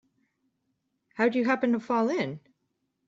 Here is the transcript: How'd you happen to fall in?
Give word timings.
How'd 1.17 1.35
you 1.35 1.45
happen 1.45 1.73
to 1.73 1.79
fall 1.79 2.09
in? 2.09 2.39